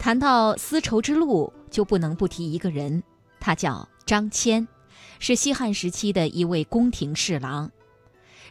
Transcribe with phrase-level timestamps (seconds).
[0.00, 3.02] 谈到丝绸之路，就不能不提一个人，
[3.38, 4.66] 他叫张骞，
[5.18, 7.70] 是西汉时期的一位宫廷侍郎。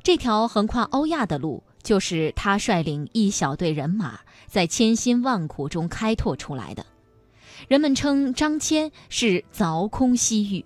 [0.04, 6.86] 这条横跨欧亚的路，就是他率领一小队人马，在千辛万苦中开拓出来的。
[7.68, 10.64] 人们称张骞是凿空西域，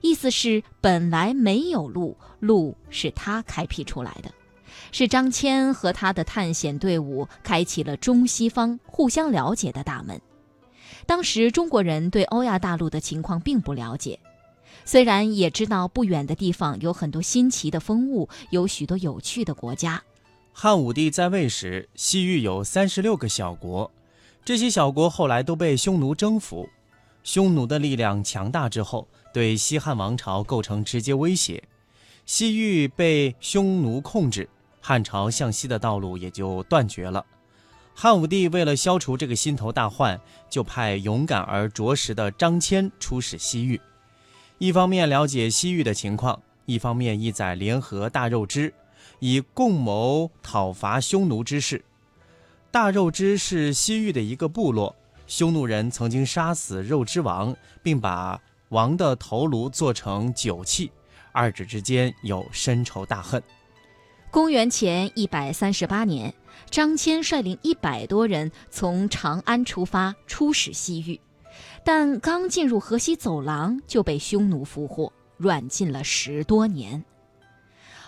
[0.00, 4.32] 意思是本来没有路，路是他开辟出来的。
[4.92, 10.20] 是张骞和他的探险队伍开启了中西方互相了解的大门。
[11.06, 14.18] 当时中国人对欧亚大陆的情况并不了解，
[14.84, 20.02] 虽然也知道不远的地方有很多新奇的风物，有许多有趣的国家。
[20.52, 23.90] 汉武帝在位时，西域有三十六个小国，
[24.44, 26.68] 这些小国后来都被匈奴征服。
[27.22, 31.62] 匈奴的力量强大之后，对西汉王朝构成直接威胁，
[32.24, 34.48] 西域被匈奴控制。
[34.86, 37.26] 汉朝向西的道路也就断绝了。
[37.92, 43.80] 汉武帝为了消除这个心头大患，就派勇敢而着实的张骞出使西域，
[44.58, 48.72] 一方面了解西域的情况，一方面意在联合大肉之，
[49.18, 51.84] 以共谋讨伐匈奴之事。
[52.70, 54.94] 大肉之是西域的一个部落，
[55.26, 57.52] 匈奴人曾经杀死肉之王，
[57.82, 60.92] 并把王的头颅做成酒器，
[61.32, 63.42] 二者之间有深仇大恨。
[64.36, 66.34] 公元前一百三十八年，
[66.68, 71.18] 张骞率领一百多人从长安出发，出使西域，
[71.82, 77.02] 但刚进入河西走廊就被匈奴俘获，软禁了十多年。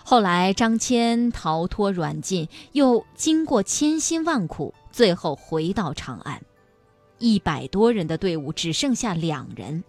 [0.03, 6.39] 后来，张骞逃脱软禁，又经过千辛万苦，最后回到长安。
[7.17, 9.83] 一百多人的队伍只剩下两人。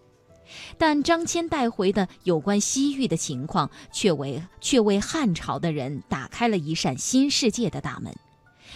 [0.77, 8.13] 但张骞带回的有关西域的情况，却为却为汉朝的人打开了一扇新世界的大门。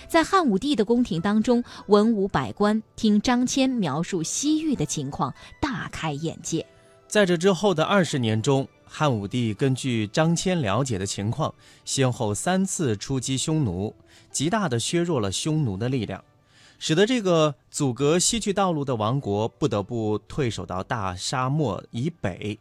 [0.08, 6.66] 在汉武帝的宫廷当中，文武百官听张骞描述西域的情况，大开眼界。
[7.08, 11.54] 在这之后的二十年中，汉武帝根据张骞了解的情况，
[11.86, 13.96] 先后三次出击匈奴，
[14.32, 16.22] 极大地削弱了匈奴的力量。
[16.78, 22.60] 使得这个阻隔西去道路的王国不得不退守到大沙漠以北。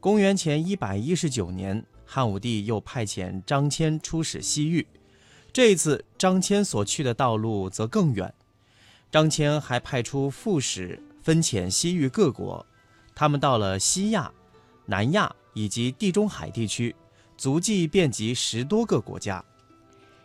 [0.00, 4.86] 公元前一百一十九年，汉武帝又派遣张骞出使西域。
[5.52, 8.32] 这一次，张骞所去的道路则更远。
[9.10, 12.64] 张骞还派出副使分遣西域各国，
[13.14, 14.30] 他们到了西亚、
[14.86, 16.94] 南亚以及地中海地区，
[17.36, 19.44] 足迹遍及十多个国家。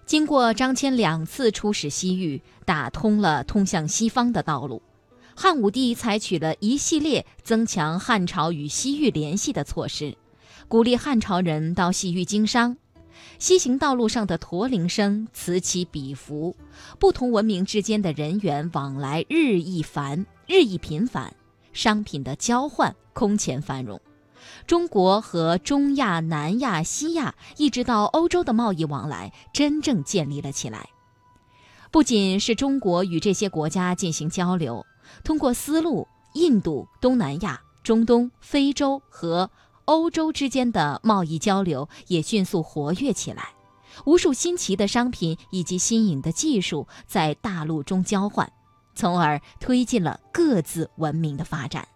[0.05, 4.81] 经过张骞两次出使西域，打通了通向西方的道路，
[5.35, 10.15] 汉武帝采取了一系列增强汉朝与西域联系的措施，
[10.67, 12.77] 鼓励汉朝人到西域经商。
[13.39, 16.55] 西行道路上的驼铃声此起彼伏，
[16.99, 21.33] 不同文明之间的人员往来日益繁、日益频繁，
[21.71, 23.99] 商品的交换空前繁荣。
[24.67, 30.89] 中国和中亚、南亚、西亚，一直到欧洲的贸易往来真正建立了起来。
[31.91, 34.85] 不仅是中国与这些国家进行交流，
[35.23, 39.51] 通过丝路，印度、东南亚、中东、非洲和
[39.85, 43.49] 欧洲之间的贸易交流也迅速活跃起来。
[44.05, 48.51] 无数新奇的商品以及新颖的技术在大陆中交换，
[48.95, 51.87] 从而推进了各自文明的发展。